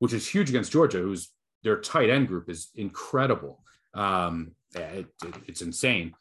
[0.01, 1.31] which is huge against Georgia, who's
[1.63, 3.63] their tight end group is incredible.
[3.95, 6.15] Um, it, it, it's insane.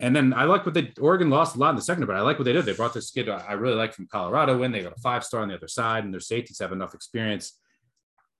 [0.00, 2.22] And then I like what they Oregon lost a lot in the second, but I
[2.22, 2.64] like what they did.
[2.64, 4.72] They brought this kid I really like from Colorado in.
[4.72, 7.56] They got a five star on the other side, and their safeties have enough experience.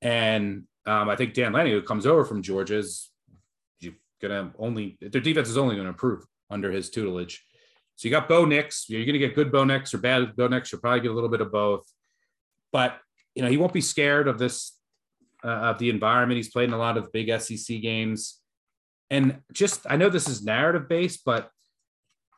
[0.01, 3.11] And um, I think Dan Lanning, who comes over from Georgia, is
[4.21, 7.45] gonna only their defense is only to improve under his tutelage.
[7.97, 8.89] So you got Bo Nix.
[8.89, 10.73] You're going to get good Bo Nix or bad Bo Nix.
[10.73, 11.85] You'll probably get a little bit of both.
[12.73, 12.99] But
[13.35, 14.79] you know he won't be scared of this
[15.45, 16.37] uh, of the environment.
[16.37, 18.43] He's played in a lot of big SEC games
[19.13, 21.51] and just I know this is narrative based, but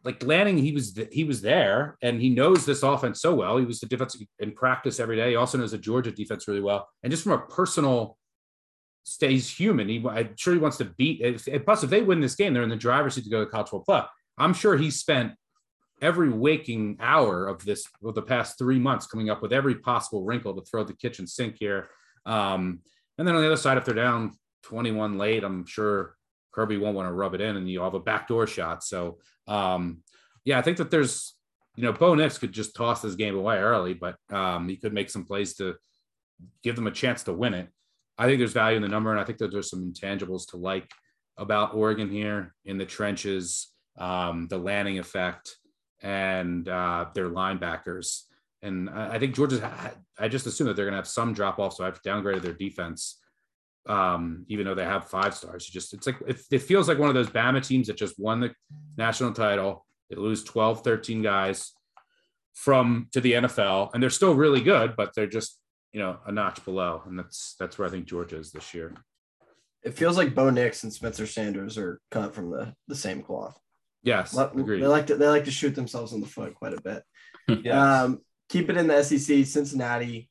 [0.03, 3.57] like Lanning, he was he was there and he knows this offense so well.
[3.59, 5.31] He was the defense in practice every day.
[5.31, 8.19] He also knows the Georgia defense really well, and just from a personal
[9.05, 9.89] stays human.
[9.89, 11.21] He I'm sure he wants to beat.
[11.21, 13.51] If, plus, if they win this game, they're in the driver's seat to go to
[13.51, 14.09] college football.
[14.37, 15.35] I'm sure he spent
[16.05, 20.23] every waking hour of this of the past three months coming up with every possible
[20.23, 21.89] wrinkle to throw the kitchen sink here.
[22.27, 22.81] Um,
[23.17, 24.33] and then on the other side, if they're down
[24.65, 26.17] 21 late, I'm sure
[26.53, 28.85] Kirby won't want to rub it in and you have a backdoor shot.
[28.85, 30.03] So, um,
[30.45, 31.35] yeah, I think that there's,
[31.77, 34.93] you know, Bo Nix could just toss this game away early, but um, he could
[34.93, 35.75] make some plays to
[36.63, 37.69] give them a chance to win it.
[38.19, 40.57] I think there's value in the number, and I think that there's some intangibles to
[40.57, 40.89] like
[41.37, 45.57] about Oregon here in the trenches, um, the Lanning effect,
[46.05, 48.23] and uh, their linebackers.
[48.63, 49.61] And I, think Georgia's,
[50.19, 52.53] I just assume that they're going to have some drop off, so I've downgraded their
[52.53, 53.19] defense
[53.87, 55.69] um, even though they have five stars.
[55.69, 58.19] It just it's like it, it, feels like one of those Bama teams that just
[58.19, 58.53] won the
[58.97, 59.85] national title.
[60.11, 61.73] They lose 12, 13 guys
[62.55, 65.59] from to the NFL, and they're still really good, but they're just
[65.93, 68.95] you know a notch below, and that's that's where I think Georgia is this year.
[69.83, 73.59] It feels like Bo Nix and Spencer Sanders are cut from the the same cloth.
[74.05, 74.83] Yes, agreed.
[74.83, 77.03] They like to they like to shoot themselves in the foot quite a bit.
[77.65, 77.75] yes.
[77.75, 79.47] um, keep it in the SEC.
[79.47, 80.31] Cincinnati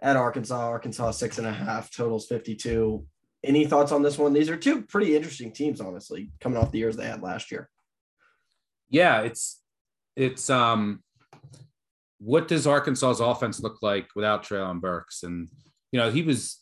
[0.00, 0.58] at Arkansas.
[0.58, 3.06] Arkansas six and a half, totals 52.
[3.44, 4.32] Any thoughts on this one?
[4.32, 7.68] These are two pretty interesting teams, honestly, coming off the years they had last year.
[8.88, 9.60] Yeah, it's
[10.16, 11.02] it's um
[12.18, 15.22] what does Arkansas's offense look like without Treylon Burks?
[15.22, 15.48] And
[15.90, 16.61] you know, he was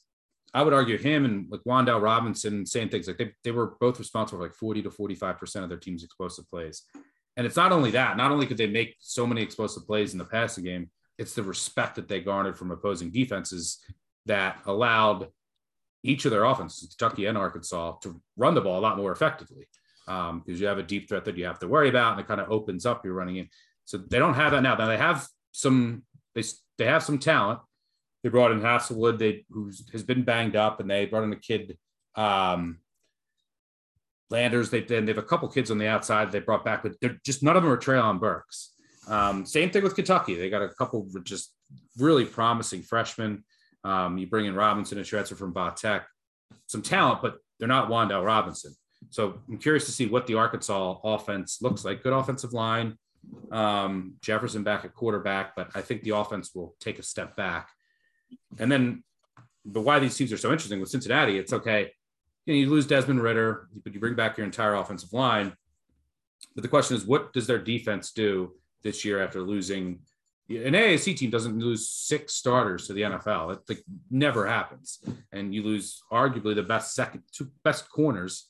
[0.52, 3.98] I would argue him and like Wan'Dale Robinson saying things like they, they were both
[3.98, 6.82] responsible for like 40 to 45% of their team's explosive plays.
[7.36, 10.18] And it's not only that, not only could they make so many explosive plays in
[10.18, 13.78] the passing game, it's the respect that they garnered from opposing defenses
[14.26, 15.28] that allowed
[16.02, 19.68] each of their offenses, Kentucky and Arkansas, to run the ball a lot more effectively.
[20.06, 22.26] Because um, you have a deep threat that you have to worry about, and it
[22.26, 23.48] kind of opens up your running in.
[23.84, 24.74] So they don't have that now.
[24.74, 26.02] Now they have some
[26.34, 26.42] they
[26.78, 27.60] they have some talent.
[28.22, 31.36] They brought in Haselwood, they who has been banged up, and they brought in a
[31.36, 31.78] kid
[32.16, 32.78] um,
[34.28, 34.70] Landers.
[34.70, 37.18] They then they have a couple kids on the outside they brought back, but they're
[37.24, 38.74] just none of them are Treylon Burks.
[39.08, 40.34] Um, same thing with Kentucky.
[40.34, 41.54] They got a couple just
[41.98, 43.44] really promising freshmen.
[43.82, 46.06] Um, you bring in Robinson and transfer from Va Tech,
[46.66, 48.74] some talent, but they're not Wan'Dale Robinson.
[49.08, 52.02] So I'm curious to see what the Arkansas offense looks like.
[52.02, 52.98] Good offensive line,
[53.50, 57.70] um, Jefferson back at quarterback, but I think the offense will take a step back.
[58.58, 59.02] And then,
[59.64, 61.92] but why these teams are so interesting with Cincinnati, it's okay.
[62.46, 65.52] You, know, you lose Desmond Ridder, but you bring back your entire offensive line.
[66.54, 70.00] But the question is, what does their defense do this year after losing?
[70.48, 73.52] An AAC team doesn't lose six starters to the NFL.
[73.52, 74.98] It like, never happens.
[75.32, 78.48] And you lose arguably the best second, two best corners,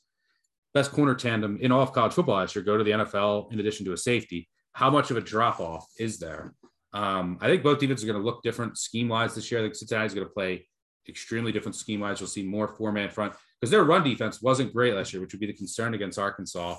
[0.72, 3.60] best corner tandem in all of college football last year go to the NFL in
[3.60, 4.48] addition to a safety.
[4.72, 6.54] How much of a drop off is there?
[6.92, 9.60] Um, I think both defenses are going to look different scheme wise this year.
[9.60, 10.66] I think Cincinnati's going to play
[11.08, 12.20] extremely different scheme wise.
[12.20, 15.32] You'll see more four man front because their run defense wasn't great last year, which
[15.32, 16.76] would be the concern against Arkansas.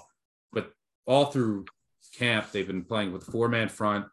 [0.52, 0.71] But
[1.06, 1.65] all through
[2.17, 4.06] camp, they've been playing with four man front.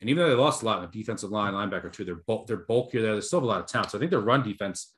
[0.00, 2.56] And even though they lost a lot the defensive line, linebacker too, they're, bulk, they're
[2.56, 3.14] bulkier there.
[3.14, 3.90] They still have a lot of talent.
[3.90, 4.94] So I think their run defense,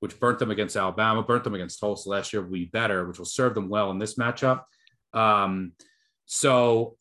[0.00, 3.18] which burnt them against Alabama, burnt them against Tulsa last year, will be better, which
[3.18, 4.64] will serve them well in this matchup.
[5.14, 5.72] Um,
[6.26, 6.96] so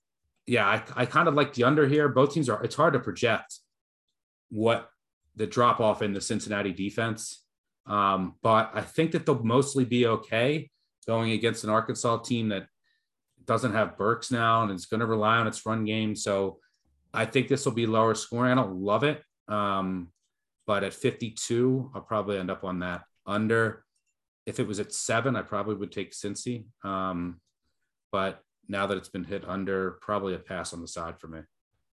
[0.51, 2.09] yeah, I, I kind of like the under here.
[2.09, 3.59] Both teams are, it's hard to project
[4.49, 4.89] what
[5.37, 7.45] the drop off in the Cincinnati defense.
[7.85, 10.69] Um, but I think that they'll mostly be okay
[11.07, 12.67] going against an Arkansas team that
[13.45, 16.17] doesn't have Burks now and it's going to rely on its run game.
[16.17, 16.59] So
[17.13, 18.51] I think this will be lower scoring.
[18.51, 19.23] I don't love it.
[19.47, 20.09] Um,
[20.67, 23.85] but at 52, I'll probably end up on that under.
[24.45, 26.65] If it was at seven, I probably would take Cincy.
[26.83, 27.39] Um,
[28.11, 31.41] but now that it's been hit under, probably a pass on the side for me.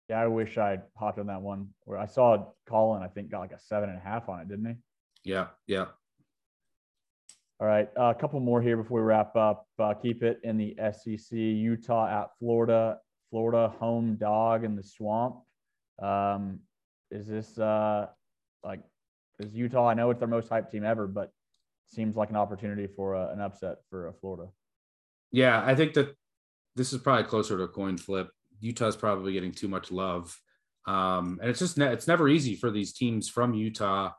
[0.09, 3.39] Yeah, I wish I'd hopped on that one where I saw Colin, I think, got
[3.39, 5.31] like a seven and a half on it, didn't he?
[5.31, 5.85] Yeah, yeah.
[7.59, 9.67] All right, uh, a couple more here before we wrap up.
[9.79, 11.31] Uh, keep it in the SEC.
[11.31, 12.97] Utah at Florida.
[13.29, 15.37] Florida home dog in the swamp.
[16.01, 16.59] Um,
[17.09, 18.07] is this uh,
[18.63, 18.81] like
[19.39, 19.87] is Utah?
[19.87, 21.31] I know it's their most hyped team ever, but
[21.85, 24.49] seems like an opportunity for uh, an upset for uh, Florida.
[25.31, 26.15] Yeah, I think that
[26.75, 28.29] this is probably closer to a coin flip.
[28.59, 30.35] Utah's probably getting too much love.
[30.85, 34.11] Um, and it's just ne- it's never easy for these teams from Utah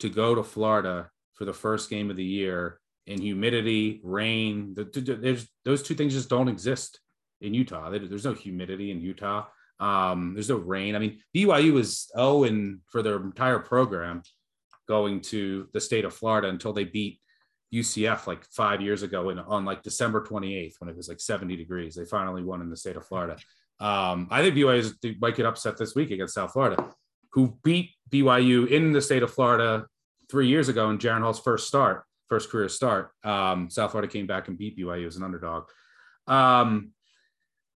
[0.00, 4.74] to go to Florida for the first game of the year in humidity, rain.
[4.74, 7.00] The, those two things just don't exist
[7.40, 7.90] in Utah.
[7.90, 9.46] There's no humidity in Utah.
[9.78, 10.94] Um, there's no rain.
[10.94, 14.22] I mean, BYU was oh and for their entire program
[14.86, 17.20] going to the state of Florida until they beat
[17.72, 21.56] UCF like five years ago in, on like December 28th when it was like 70
[21.56, 21.94] degrees.
[21.94, 23.36] They finally won in the state of Florida.
[23.78, 26.90] Um, I think BYU is, might get upset this week against South Florida,
[27.32, 29.86] who beat BYU in the state of Florida
[30.30, 33.10] three years ago in Jaren Hall's first start, first career start.
[33.24, 35.64] Um, South Florida came back and beat BYU as an underdog.
[36.26, 36.92] Um,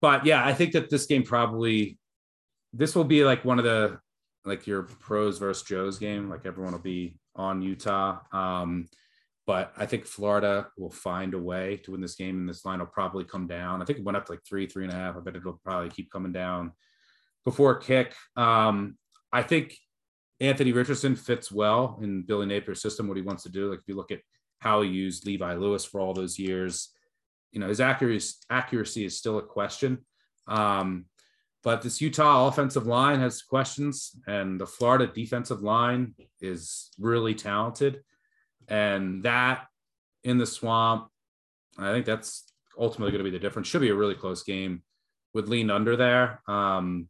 [0.00, 1.98] but yeah, I think that this game probably
[2.72, 3.98] this will be like one of the
[4.44, 6.30] like your pros versus Joe's game.
[6.30, 8.20] Like everyone will be on Utah.
[8.32, 8.88] Um,
[9.50, 12.78] but I think Florida will find a way to win this game, and this line
[12.78, 13.82] will probably come down.
[13.82, 15.16] I think it went up to like three, three and a half.
[15.16, 16.70] I bet it'll probably keep coming down
[17.44, 18.14] before kick.
[18.36, 18.96] Um,
[19.32, 19.76] I think
[20.38, 23.70] Anthony Richardson fits well in Billy Napier's system, what he wants to do.
[23.70, 24.20] Like if you look at
[24.60, 26.90] how he used Levi Lewis for all those years,
[27.50, 29.98] you know, his accuracy, accuracy is still a question.
[30.46, 31.06] Um,
[31.64, 38.04] but this Utah offensive line has questions, and the Florida defensive line is really talented
[38.70, 39.66] and that
[40.24, 41.08] in the swamp,
[41.76, 43.68] I think that's ultimately going to be the difference.
[43.68, 44.82] Should be a really close game.
[45.34, 47.08] Would lean under there, um,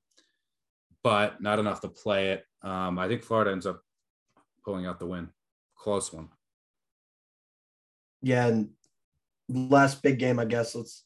[1.03, 2.45] but not enough to play it.
[2.63, 3.83] Um, I think Florida ends up
[4.65, 5.31] pulling out the win.
[5.77, 6.29] Close one.
[8.23, 8.71] Yeah, and
[9.49, 10.75] last big game, I guess.
[10.75, 11.05] Let's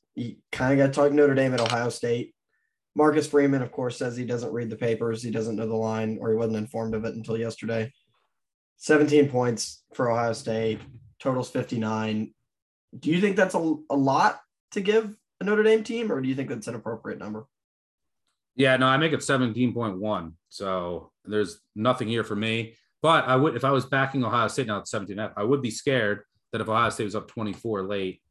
[0.50, 2.34] kind of got to talk Notre Dame at Ohio State.
[2.96, 5.22] Marcus Freeman, of course, says he doesn't read the papers.
[5.22, 7.92] He doesn't know the line, or he wasn't informed of it until yesterday.
[8.76, 10.80] 17 points for Ohio State,
[11.18, 12.32] totals 59.
[12.98, 14.40] Do you think that's a, a lot
[14.72, 17.46] to give a Notre Dame team, or do you think that's an appropriate number?
[18.56, 20.32] Yeah, no, I make it 17.1.
[20.48, 22.74] So there's nothing here for me.
[23.02, 25.70] But I would, if I was backing Ohio State now at 17 I would be
[25.70, 28.22] scared that if Ohio State was up 24 late,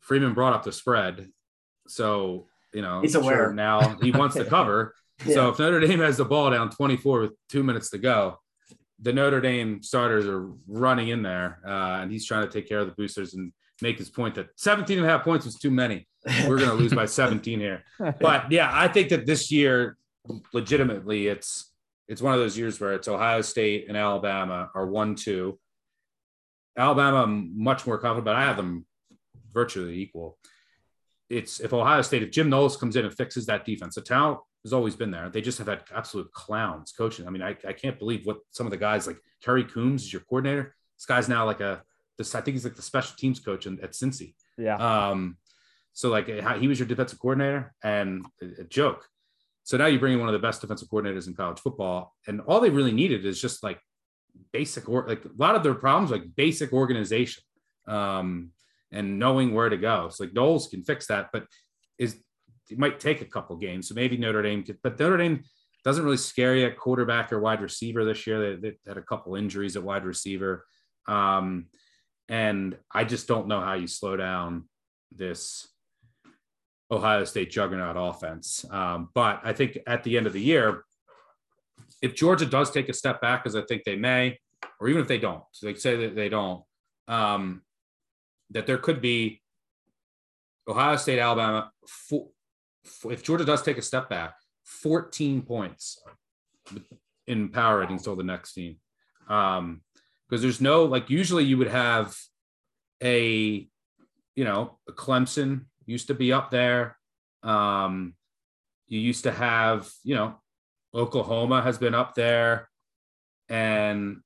[0.00, 1.28] Freeman brought up the spread.
[1.86, 4.94] So, you know, he's aware sure now he wants to cover.
[5.24, 5.34] yeah.
[5.34, 8.39] So if Notre Dame has the ball down 24 with two minutes to go,
[9.02, 12.80] the Notre Dame starters are running in there, uh, and he's trying to take care
[12.80, 15.70] of the boosters and make his point that 17 and a half points was too
[15.70, 16.06] many.
[16.46, 17.82] We're going to lose by 17 here.
[18.20, 19.96] But yeah, I think that this year,
[20.52, 21.72] legitimately, it's
[22.08, 25.58] it's one of those years where it's Ohio State and Alabama are one two.
[26.76, 28.84] Alabama, I'm much more confident, but I have them
[29.52, 30.36] virtually equal.
[31.28, 34.40] It's if Ohio State, if Jim Knowles comes in and fixes that defense, the talent
[34.64, 35.28] has always been there.
[35.28, 37.26] They just have had absolute clowns coaching.
[37.26, 40.12] I mean, I, I can't believe what some of the guys like Kerry Coombs is
[40.12, 40.74] your coordinator.
[40.96, 41.82] This guy's now like a
[42.18, 44.34] this I think he's like the special teams coach in, at Cincy.
[44.58, 44.76] Yeah.
[44.76, 45.38] Um,
[45.92, 49.06] so like he was your defensive coordinator and a, a joke.
[49.62, 52.40] So now you bring in one of the best defensive coordinators in college football, and
[52.42, 53.80] all they really needed is just like
[54.52, 57.42] basic or like a lot of their problems like basic organization
[57.86, 58.50] um,
[58.92, 60.08] and knowing where to go.
[60.10, 61.46] So like Knowles can fix that, but
[61.98, 62.16] is
[62.70, 63.88] it might take a couple games.
[63.88, 65.44] So maybe Notre Dame could, but Notre Dame
[65.84, 68.56] doesn't really scare you at quarterback or wide receiver this year.
[68.56, 70.66] They, they had a couple injuries at wide receiver.
[71.08, 71.66] Um,
[72.28, 74.68] and I just don't know how you slow down
[75.10, 75.68] this
[76.90, 78.64] Ohio State juggernaut offense.
[78.70, 80.84] Um, but I think at the end of the year,
[82.02, 84.38] if Georgia does take a step back, as I think they may,
[84.78, 86.62] or even if they don't, they say that they don't,
[87.08, 87.62] um,
[88.50, 89.42] that there could be
[90.68, 91.70] Ohio State, Alabama.
[91.86, 92.28] Four,
[93.04, 96.02] if Georgia does take a step back, 14 points
[97.26, 98.76] in power ratings till the next team.
[99.28, 99.82] Um,
[100.28, 102.16] because there's no like usually you would have
[103.02, 103.68] a
[104.36, 106.96] you know a Clemson used to be up there.
[107.42, 108.14] Um,
[108.86, 110.40] you used to have you know
[110.94, 112.68] Oklahoma has been up there,
[113.48, 114.20] and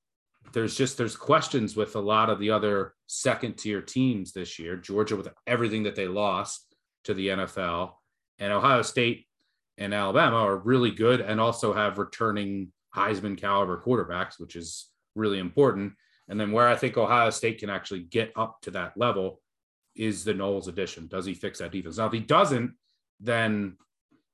[0.53, 4.77] there's just there's questions with a lot of the other second tier teams this year.
[4.77, 7.93] Georgia with everything that they lost to the NFL,
[8.39, 9.27] and Ohio State
[9.79, 15.39] and Alabama are really good and also have returning Heisman caliber quarterbacks, which is really
[15.39, 15.95] important.
[16.29, 19.41] And then where I think Ohio State can actually get up to that level
[19.95, 21.07] is the Knowles addition.
[21.07, 21.99] Does he fix that defense?
[21.99, 22.75] Now, if he doesn't,
[23.21, 23.77] then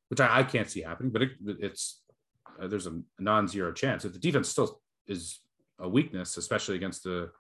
[0.09, 2.03] which I, I can't see happening, but it, it's
[2.61, 4.05] uh, there's a non-zero chance.
[4.05, 5.41] If the defense still is
[5.79, 7.31] a weakness, especially against the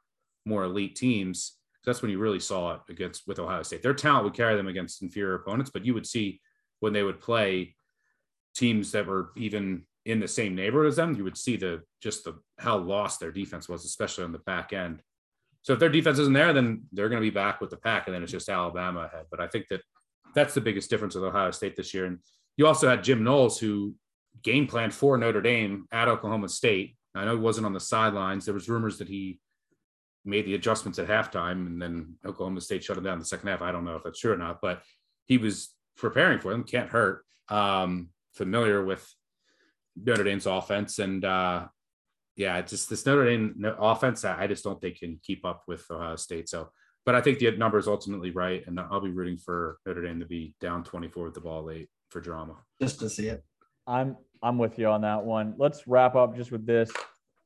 [0.47, 3.83] more elite teams, that's when you really saw it against with Ohio State.
[3.83, 6.41] Their talent would carry them against inferior opponents, but you would see
[6.81, 7.77] when they would play
[8.55, 12.25] teams that were even in the same neighborhood as them, you would see the just
[12.25, 15.03] the how lost their defense was, especially on the back end.
[15.63, 18.07] So if their defense isn't there, then they're going to be back with the pack,
[18.07, 19.27] and then it's just Alabama ahead.
[19.31, 19.83] But I think that
[20.35, 22.07] that's the biggest difference with Ohio State this year.
[22.07, 22.19] And
[22.57, 23.95] you also had Jim Knowles, who
[24.43, 26.97] game planned for Notre Dame at Oklahoma State.
[27.15, 28.45] I know he wasn't on the sidelines.
[28.45, 29.41] There was rumors that he
[30.25, 33.49] made the adjustments at halftime, and then Oklahoma State shut him down in the second
[33.49, 33.63] half.
[33.63, 34.83] I don't know if that's true or not, but
[35.27, 36.65] he was preparing for them.
[36.65, 37.25] Can't hurt.
[37.49, 39.07] Um, familiar with
[39.97, 41.67] Notre Dame's offense, and uh,
[42.37, 46.17] yeah, just this Notre Dame offense, I just don't think can keep up with Ohio
[46.17, 46.49] State.
[46.49, 46.71] So,
[47.05, 50.21] but I think the number is ultimately right, and I'll be rooting for Notre Dame
[50.21, 52.57] to be down 24 with the ball late for drama.
[52.81, 53.45] Just to see it.
[53.87, 55.55] I'm I'm with you on that one.
[55.59, 56.91] Let's wrap up just with this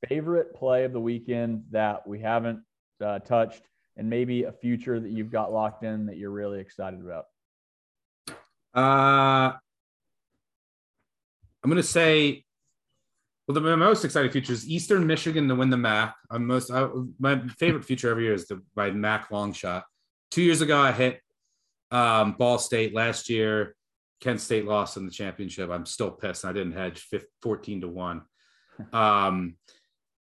[0.09, 2.61] favorite play of the weekend that we haven't
[3.03, 3.62] uh, touched,
[3.97, 7.25] and maybe a future that you've got locked in that you're really excited about.
[8.74, 9.52] Uh,
[11.62, 12.44] I'm going to say,
[13.46, 16.16] well, the most exciting future is Eastern Michigan to win the MAC.
[16.30, 19.84] I'm most I, my favorite future every year is the my MAC long shot.
[20.30, 21.20] Two years ago, I hit
[21.90, 22.94] um, Ball State.
[22.94, 23.76] Last year,
[24.20, 25.70] Kent State lost in the championship.
[25.70, 26.44] I'm still pissed.
[26.44, 27.06] I didn't hedge
[27.42, 28.22] 14 to one.
[28.92, 29.54] Um,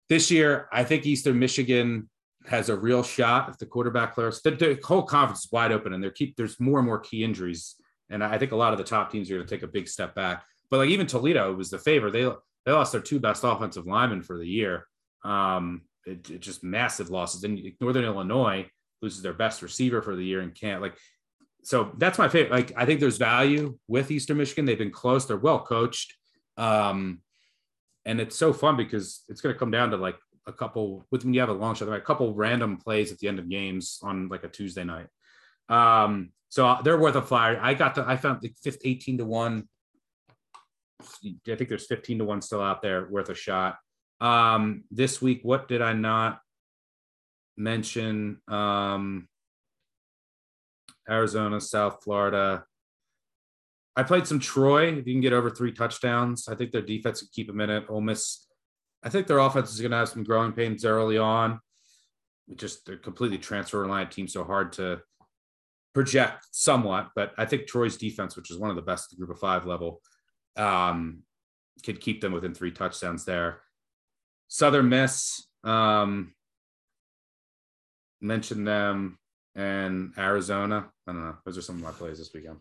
[0.08, 2.10] this year, I think Eastern Michigan
[2.46, 4.42] has a real shot if the quarterback players.
[4.42, 7.22] The, the whole conference is wide open, and they keep there's more and more key
[7.22, 7.76] injuries,
[8.12, 9.88] and I think a lot of the top teams are going to take a big
[9.88, 10.44] step back.
[10.70, 12.10] But like even Toledo was the favor.
[12.10, 12.28] They
[12.64, 14.86] they lost their two best offensive linemen for the year.
[15.24, 17.42] Um, it, it just massive losses.
[17.44, 18.68] And Northern Illinois
[19.00, 20.96] loses their best receiver for the year and can't like.
[21.64, 22.52] So that's my favorite.
[22.52, 24.64] Like I think there's value with Eastern Michigan.
[24.64, 25.26] They've been close.
[25.26, 26.14] They're well coached.
[26.56, 27.20] Um,
[28.04, 30.16] and it's so fun because it's going to come down to like
[30.46, 33.18] a couple with when you have a long shot, like a couple random plays at
[33.18, 35.06] the end of games on like a Tuesday night.
[35.68, 37.58] Um, so they're worth a flyer.
[37.60, 39.68] I got the I found the fifth 18 to one
[41.24, 43.78] I think there's 15 to 1 still out there worth a shot.
[44.20, 46.40] Um, this week, what did I not
[47.56, 48.40] mention?
[48.48, 49.28] Um,
[51.08, 52.64] Arizona, South Florida.
[53.96, 54.92] I played some Troy.
[54.92, 57.70] If you can get over three touchdowns, I think their defense can keep them in
[57.70, 57.84] it.
[57.88, 58.46] Ole Miss,
[59.02, 61.60] I think their offense is going to have some growing pains early on.
[62.54, 65.00] Just they're completely transfer reliant team, so hard to
[65.94, 67.10] project somewhat.
[67.14, 69.40] But I think Troy's defense, which is one of the best at the group of
[69.40, 70.00] five level,
[70.56, 71.22] um,
[71.84, 73.60] could keep them within three touchdowns there.
[74.48, 76.34] Southern Miss, um,
[78.20, 79.18] mentioned them
[79.54, 80.90] and Arizona.
[81.06, 81.36] I don't know.
[81.44, 82.58] Those are some of my plays this weekend.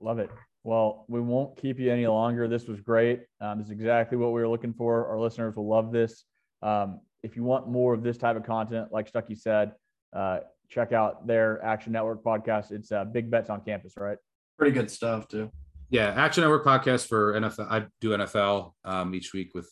[0.00, 0.30] Love it.
[0.64, 2.48] Well, we won't keep you any longer.
[2.48, 3.22] This was great.
[3.40, 5.06] Um, this is exactly what we were looking for.
[5.06, 6.24] Our listeners will love this.
[6.62, 9.72] Um, if you want more of this type of content, like Stuckey said,
[10.14, 10.40] uh,
[10.70, 12.70] check out their Action Network podcast.
[12.70, 14.16] It's uh, Big Bets on Campus, right?
[14.56, 15.50] Pretty good stuff too.
[15.90, 17.66] Yeah, Action Network podcast for NFL.
[17.68, 19.68] I do NFL um, each week with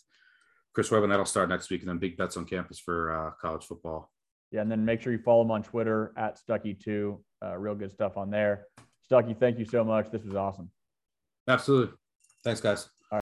[0.75, 3.31] Chris Webb, and that'll start next week, and then Big Bets on Campus for uh,
[3.41, 4.11] college football.
[4.51, 7.19] Yeah, and then make sure you follow them on Twitter at Stuckey2.
[7.45, 8.67] Uh, real good stuff on there.
[9.11, 10.11] Stuckey, thank you so much.
[10.11, 10.71] This was awesome.
[11.47, 11.95] Absolutely.
[12.45, 12.89] Thanks, guys.